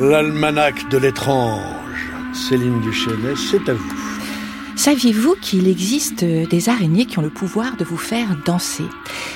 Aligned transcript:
L'almanach 0.00 0.88
de 0.88 0.96
l'étrange. 0.96 2.10
Céline 2.32 2.80
Duchesne, 2.80 3.36
c'est 3.36 3.68
à 3.68 3.74
vous. 3.74 3.94
Saviez-vous 4.74 5.34
qu'il 5.42 5.68
existe 5.68 6.24
des 6.24 6.68
araignées 6.70 7.04
qui 7.04 7.18
ont 7.18 7.22
le 7.22 7.28
pouvoir 7.28 7.76
de 7.76 7.84
vous 7.84 7.98
faire 7.98 8.34
danser? 8.46 8.86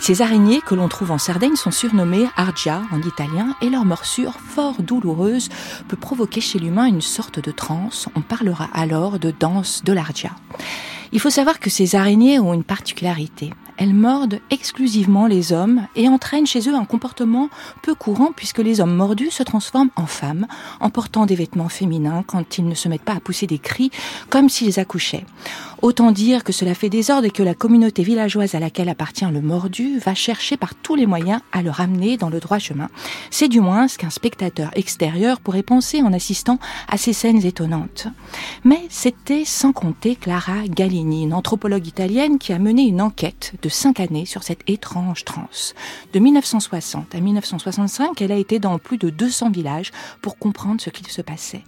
Ces 0.00 0.20
araignées 0.20 0.60
que 0.60 0.74
l'on 0.74 0.88
trouve 0.88 1.12
en 1.12 1.18
Sardaigne 1.18 1.54
sont 1.54 1.70
surnommées 1.70 2.26
argia 2.36 2.82
en 2.90 3.00
italien 3.02 3.54
et 3.62 3.70
leur 3.70 3.84
morsure 3.84 4.34
fort 4.40 4.82
douloureuse 4.82 5.48
peut 5.86 5.96
provoquer 5.96 6.40
chez 6.40 6.58
l'humain 6.58 6.86
une 6.86 7.02
sorte 7.02 7.38
de 7.38 7.52
transe. 7.52 8.08
On 8.16 8.20
parlera 8.20 8.68
alors 8.74 9.20
de 9.20 9.30
danse 9.30 9.84
de 9.84 9.92
l'argia. 9.92 10.32
Il 11.12 11.20
faut 11.20 11.30
savoir 11.30 11.60
que 11.60 11.70
ces 11.70 11.94
araignées 11.94 12.40
ont 12.40 12.52
une 12.52 12.64
particularité 12.64 13.52
elles 13.78 13.94
mordent 13.94 14.40
exclusivement 14.50 15.26
les 15.26 15.52
hommes 15.52 15.86
et 15.96 16.08
entraînent 16.08 16.46
chez 16.46 16.68
eux 16.68 16.74
un 16.74 16.84
comportement 16.84 17.48
peu 17.82 17.94
courant 17.94 18.32
puisque 18.34 18.58
les 18.58 18.80
hommes 18.80 18.94
mordus 18.94 19.30
se 19.30 19.42
transforment 19.42 19.90
en 19.96 20.06
femmes 20.06 20.46
en 20.80 20.90
portant 20.90 21.26
des 21.26 21.36
vêtements 21.36 21.68
féminins 21.68 22.24
quand 22.26 22.58
ils 22.58 22.68
ne 22.68 22.74
se 22.74 22.88
mettent 22.88 23.02
pas 23.02 23.14
à 23.14 23.20
pousser 23.20 23.46
des 23.46 23.58
cris 23.58 23.90
comme 24.30 24.48
s'ils 24.48 24.80
accouchaient. 24.80 25.24
Autant 25.80 26.10
dire 26.10 26.42
que 26.42 26.52
cela 26.52 26.74
fait 26.74 26.88
désordre 26.88 27.26
et 27.26 27.30
que 27.30 27.42
la 27.44 27.54
communauté 27.54 28.02
villageoise 28.02 28.56
à 28.56 28.58
laquelle 28.60 28.88
appartient 28.88 29.24
le 29.24 29.40
mordu 29.40 30.00
va 30.00 30.12
chercher 30.12 30.56
par 30.56 30.74
tous 30.74 30.96
les 30.96 31.06
moyens 31.06 31.40
à 31.52 31.62
le 31.62 31.70
ramener 31.70 32.16
dans 32.16 32.30
le 32.30 32.40
droit 32.40 32.58
chemin. 32.58 32.88
C'est 33.30 33.46
du 33.46 33.60
moins 33.60 33.86
ce 33.86 33.96
qu'un 33.96 34.10
spectateur 34.10 34.70
extérieur 34.74 35.38
pourrait 35.38 35.62
penser 35.62 36.02
en 36.02 36.12
assistant 36.12 36.58
à 36.88 36.96
ces 36.96 37.12
scènes 37.12 37.44
étonnantes. 37.44 38.08
Mais 38.64 38.80
c'était 38.90 39.44
sans 39.44 39.72
compter 39.72 40.16
Clara 40.16 40.66
Gallini, 40.66 41.22
une 41.22 41.34
anthropologue 41.34 41.86
italienne 41.86 42.38
qui 42.38 42.52
a 42.52 42.58
mené 42.58 42.82
une 42.82 43.00
enquête 43.00 43.52
cinq 43.68 44.00
années 44.00 44.26
sur 44.26 44.42
cette 44.42 44.68
étrange 44.68 45.24
transe. 45.24 45.74
De 46.12 46.18
1960 46.18 47.14
à 47.14 47.20
1965, 47.20 48.20
elle 48.22 48.32
a 48.32 48.36
été 48.36 48.58
dans 48.58 48.78
plus 48.78 48.98
de 48.98 49.10
200 49.10 49.50
villages 49.50 49.92
pour 50.22 50.38
comprendre 50.38 50.80
ce 50.80 50.90
qu'il 50.90 51.08
se 51.08 51.22
passait. 51.22 51.62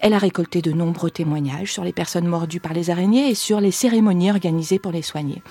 Elle 0.00 0.14
a 0.14 0.18
récolté 0.18 0.62
de 0.62 0.72
nombreux 0.72 1.10
témoignages 1.10 1.72
sur 1.72 1.84
les 1.84 1.92
personnes 1.92 2.26
mordues 2.26 2.60
par 2.60 2.72
les 2.72 2.90
araignées 2.90 3.30
et 3.30 3.34
sur 3.34 3.60
les 3.60 3.70
cérémonies 3.70 4.30
organisées 4.30 4.78
pour 4.78 4.92
les 4.92 5.02
soigner. 5.02 5.42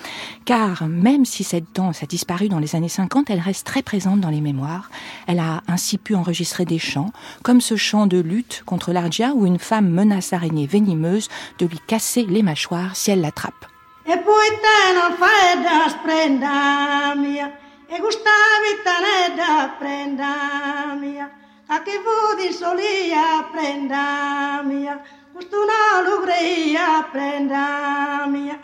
Car 0.44 0.86
même 0.86 1.24
si 1.24 1.44
cette 1.44 1.74
danse 1.74 2.02
a 2.02 2.06
disparu 2.06 2.48
dans 2.48 2.58
les 2.58 2.76
années 2.76 2.88
50, 2.88 3.30
elle 3.30 3.40
reste 3.40 3.66
très 3.66 3.82
présente 3.82 4.20
dans 4.20 4.30
les 4.30 4.40
mémoires. 4.40 4.90
Elle 5.26 5.38
a 5.38 5.62
ainsi 5.68 5.98
pu 5.98 6.14
enregistrer 6.14 6.64
des 6.64 6.78
chants, 6.78 7.12
comme 7.42 7.60
ce 7.60 7.76
chant 7.76 8.06
de 8.06 8.18
lutte 8.18 8.62
contre 8.66 8.92
l'argia 8.92 9.32
où 9.34 9.46
une 9.46 9.58
femme 9.58 9.88
menace 9.88 10.30
l'araignée 10.30 10.66
venimeuse 10.66 11.28
de 11.58 11.66
lui 11.66 11.80
casser 11.86 12.24
les 12.24 12.42
mâchoires 12.42 12.96
si 12.96 13.10
elle 13.10 13.20
l'attrape. 13.20 13.73
E 14.06 14.18
poi 14.18 14.48
te 14.60 14.92
non 14.92 15.16
fai 15.16 15.62
da 15.62 15.88
sprenda 15.88 17.14
mia, 17.14 17.46
e 17.86 17.98
gustavi 17.98 18.72
te 18.82 19.34
da 19.34 19.74
prenda 19.78 20.94
mia, 20.94 21.30
a 21.68 21.80
che 21.82 21.98
vodi 22.00 22.52
solia 22.52 23.48
prenda 23.50 24.60
mia, 24.62 25.02
gusto 25.32 25.56
una 25.62 26.02
lugreia 26.06 27.08
prenda 27.10 28.26
mia, 28.26 28.58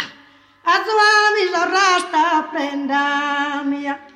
a 0.63 0.79
mi 1.35 1.49
sorrasta 1.51 2.49
prenda 2.51 3.63
mia. 3.65 4.10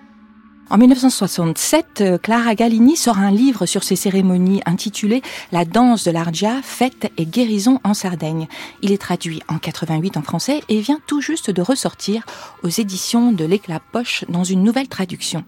En 0.75 0.77
1967, 0.77 2.01
euh, 2.01 2.19
Clara 2.19 2.57
Gallini 2.57 2.97
sort 2.97 3.21
un 3.21 3.31
livre 3.31 3.65
sur 3.65 3.85
ces 3.85 3.95
cérémonies 3.95 4.61
intitulé 4.67 5.23
La 5.53 5.65
danse 5.65 6.03
de 6.03 6.11
l'Ardia, 6.11 6.63
fête 6.65 7.13
et 7.17 7.27
guérison 7.27 7.79
en 7.85 7.95
Sardaigne. 7.95 8.49
Il 8.83 8.91
est 8.91 8.99
traduit 8.99 9.41
en 9.47 9.59
88 9.59 10.17
en 10.17 10.23
français 10.23 10.65
et 10.69 10.81
vient 10.81 10.99
tout 11.07 11.21
juste 11.21 11.49
de 11.49 11.63
ressortir 11.63 12.27
aux 12.65 12.69
éditions 12.69 13.31
de 13.31 13.45
l'Éclat 13.45 13.79
Poche 13.93 14.25
dans 14.29 14.43
une 14.43 14.65
nouvelle 14.65 14.89
traduction. 14.89 15.45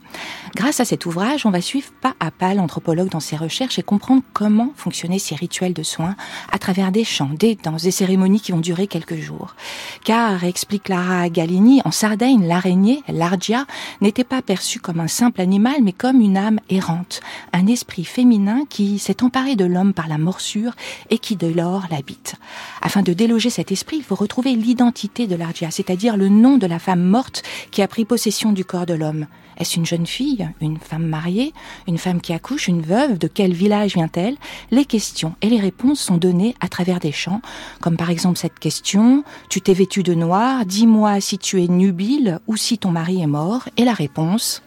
Grâce 0.54 0.78
à 0.78 0.84
cet 0.84 1.06
ouvrage, 1.06 1.44
on 1.44 1.50
va 1.50 1.60
suivre 1.60 1.90
pas 2.00 2.14
à 2.20 2.30
pas 2.30 2.54
l'anthropologue 2.54 3.08
dans 3.08 3.18
ses 3.18 3.36
recherches 3.36 3.80
et 3.80 3.82
comprendre 3.82 4.22
comment 4.32 4.74
fonctionnaient 4.76 5.18
ces 5.18 5.34
rituels 5.34 5.74
de 5.74 5.82
soins 5.82 6.14
à 6.52 6.58
travers 6.60 6.92
des 6.92 7.02
chants, 7.02 7.30
des 7.36 7.56
danses, 7.56 7.82
des 7.82 7.90
cérémonies 7.90 8.40
qui 8.40 8.52
vont 8.52 8.60
durer 8.60 8.86
quelques 8.86 9.18
jours. 9.18 9.56
Car, 10.04 10.44
explique 10.44 10.84
Clara 10.84 11.28
Gallini, 11.30 11.82
en 11.84 11.90
Sardaigne, 11.90 12.46
l'araignée, 12.46 13.02
l'Ardia, 13.08 13.66
n'était 14.00 14.22
pas 14.22 14.40
perçue 14.40 14.78
comme 14.78 15.00
un 15.00 15.15
simple 15.16 15.40
animal, 15.40 15.76
mais 15.82 15.92
comme 15.92 16.20
une 16.20 16.36
âme 16.36 16.60
errante, 16.68 17.20
un 17.54 17.66
esprit 17.66 18.04
féminin 18.04 18.64
qui 18.68 18.98
s'est 18.98 19.22
emparé 19.22 19.56
de 19.56 19.64
l'homme 19.64 19.94
par 19.94 20.08
la 20.08 20.18
morsure 20.18 20.72
et 21.08 21.16
qui 21.16 21.36
de 21.36 21.46
lors 21.46 21.84
l'habite. 21.90 22.34
Afin 22.82 23.00
de 23.00 23.14
déloger 23.14 23.48
cet 23.48 23.72
esprit, 23.72 23.96
il 23.96 24.04
faut 24.04 24.14
retrouver 24.14 24.54
l'identité 24.54 25.26
de 25.26 25.34
l'Ardia, 25.34 25.70
c'est-à-dire 25.70 26.18
le 26.18 26.28
nom 26.28 26.58
de 26.58 26.66
la 26.66 26.78
femme 26.78 27.02
morte 27.02 27.42
qui 27.70 27.80
a 27.80 27.88
pris 27.88 28.04
possession 28.04 28.52
du 28.52 28.66
corps 28.66 28.84
de 28.84 28.92
l'homme. 28.92 29.26
Est-ce 29.58 29.78
une 29.78 29.86
jeune 29.86 30.06
fille, 30.06 30.46
une 30.60 30.76
femme 30.76 31.06
mariée, 31.06 31.54
une 31.88 31.96
femme 31.96 32.20
qui 32.20 32.34
accouche, 32.34 32.68
une 32.68 32.82
veuve? 32.82 33.16
De 33.16 33.26
quel 33.26 33.54
village 33.54 33.94
vient-elle? 33.94 34.36
Les 34.70 34.84
questions 34.84 35.34
et 35.40 35.48
les 35.48 35.60
réponses 35.60 36.00
sont 36.00 36.18
données 36.18 36.54
à 36.60 36.68
travers 36.68 37.00
des 37.00 37.12
chants, 37.12 37.40
comme 37.80 37.96
par 37.96 38.10
exemple 38.10 38.36
cette 38.36 38.58
question 38.58 39.24
Tu 39.48 39.62
t'es 39.62 39.72
vêtu 39.72 40.02
de 40.02 40.12
noir, 40.12 40.66
dis-moi 40.66 41.22
si 41.22 41.38
tu 41.38 41.62
es 41.62 41.68
nubile 41.68 42.38
ou 42.46 42.56
si 42.56 42.76
ton 42.76 42.90
mari 42.90 43.22
est 43.22 43.26
mort? 43.26 43.70
Et 43.78 43.86
la 43.86 43.94
réponse 43.94 44.62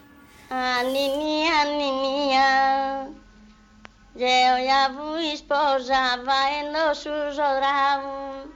Ανινία, 0.52 1.54
ανινία, 1.62 2.50
γεωλιά 4.14 4.90
βουής 4.96 5.42
πόζα 5.42 6.04
βαένω 6.24 6.94
σου 6.94 7.32
ζωδράβου, 7.36 8.52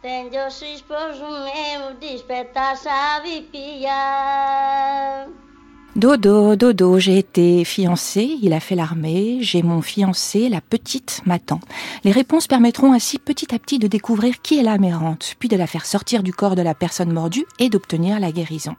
τέντιος 0.00 0.60
εις 0.60 0.82
πόζου 0.82 1.30
με 1.44 1.64
μου 1.78 1.98
της 1.98 2.24
πετάσα 2.24 3.20
βιπία. 3.22 4.02
Dodo, 5.96 6.56
dodo, 6.56 6.98
j'ai 6.98 7.18
été 7.18 7.62
fiancée, 7.62 8.36
il 8.42 8.52
a 8.52 8.58
fait 8.58 8.74
l'armée, 8.74 9.38
j'ai 9.42 9.62
mon 9.62 9.80
fiancé, 9.80 10.48
la 10.48 10.60
petite 10.60 11.22
m'attend. 11.24 11.60
Les 12.02 12.10
réponses 12.10 12.48
permettront 12.48 12.92
ainsi 12.92 13.20
petit 13.20 13.54
à 13.54 13.60
petit 13.60 13.78
de 13.78 13.86
découvrir 13.86 14.42
qui 14.42 14.58
est 14.58 14.64
l'âme 14.64 14.82
errante, 14.82 15.36
puis 15.38 15.48
de 15.48 15.56
la 15.56 15.68
faire 15.68 15.86
sortir 15.86 16.24
du 16.24 16.32
corps 16.32 16.56
de 16.56 16.62
la 16.62 16.74
personne 16.74 17.12
mordue 17.12 17.46
et 17.60 17.68
d'obtenir 17.68 18.18
la 18.18 18.32
guérison. 18.32 18.74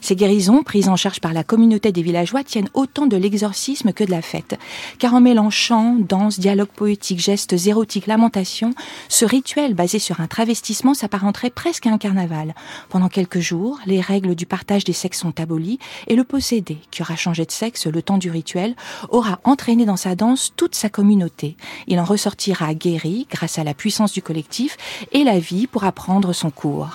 Ces 0.00 0.16
guérisons, 0.16 0.62
prises 0.62 0.88
en 0.88 0.96
charge 0.96 1.20
par 1.20 1.34
la 1.34 1.44
communauté 1.44 1.92
des 1.92 2.00
villageois, 2.00 2.44
tiennent 2.44 2.70
autant 2.72 3.06
de 3.06 3.18
l'exorcisme 3.18 3.92
que 3.92 4.04
de 4.04 4.10
la 4.10 4.22
fête. 4.22 4.58
Car 4.98 5.12
en 5.12 5.20
mêlant 5.20 5.50
chant, 5.50 5.98
danse, 5.98 6.40
dialogue 6.40 6.68
poétique, 6.68 7.20
gestes 7.20 7.66
érotiques, 7.66 8.06
lamentations, 8.06 8.72
ce 9.10 9.26
rituel 9.26 9.74
basé 9.74 9.98
sur 9.98 10.20
un 10.20 10.28
travestissement 10.28 10.94
s'apparenterait 10.94 11.50
presque 11.50 11.86
à 11.86 11.90
un 11.90 11.98
carnaval. 11.98 12.54
Pendant 12.88 13.10
quelques 13.10 13.40
jours, 13.40 13.80
les 13.84 14.00
règles 14.00 14.34
du 14.34 14.46
partage 14.46 14.84
des 14.84 14.94
sexes 14.94 15.20
sont 15.20 15.38
abolies 15.38 15.78
et 16.06 16.16
le 16.16 16.24
possède 16.24 16.54
qui 16.90 17.02
aura 17.02 17.16
changé 17.16 17.44
de 17.44 17.50
sexe 17.50 17.86
le 17.86 18.02
temps 18.02 18.18
du 18.18 18.30
rituel, 18.30 18.74
aura 19.10 19.40
entraîné 19.44 19.84
dans 19.84 19.96
sa 19.96 20.14
danse 20.14 20.52
toute 20.56 20.74
sa 20.74 20.88
communauté. 20.88 21.56
Il 21.86 22.00
en 22.00 22.04
ressortira 22.04 22.74
guéri 22.74 23.26
grâce 23.30 23.58
à 23.58 23.64
la 23.64 23.74
puissance 23.74 24.12
du 24.12 24.22
collectif 24.22 24.76
et 25.12 25.24
la 25.24 25.38
vie 25.38 25.66
pourra 25.66 25.92
prendre 25.92 26.32
son 26.32 26.50
cours. 26.50 26.90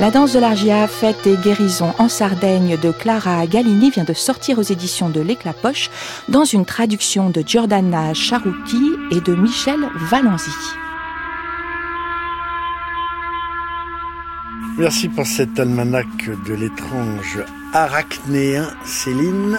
La 0.00 0.10
danse 0.10 0.32
de 0.32 0.38
l'Argia, 0.38 0.88
fête 0.88 1.26
et 1.26 1.36
guérison 1.36 1.92
en 1.98 2.08
Sardaigne 2.08 2.78
de 2.78 2.90
Clara 2.90 3.46
Gallini 3.46 3.90
vient 3.90 4.04
de 4.04 4.14
sortir 4.14 4.58
aux 4.58 4.62
éditions 4.62 5.10
de 5.10 5.20
l'Éclat 5.20 5.52
Poche 5.52 5.90
dans 6.30 6.46
une 6.46 6.64
traduction 6.64 7.28
de 7.28 7.42
Giordana 7.46 8.14
Charouti 8.14 8.94
et 9.10 9.20
de 9.20 9.34
Michel 9.34 9.80
Valenzi. 10.10 10.50
Merci 14.78 15.10
pour 15.10 15.26
cet 15.26 15.60
almanach 15.60 16.30
de 16.46 16.54
l'étrange 16.54 17.44
arachnéen, 17.74 18.70
Céline. 18.86 19.58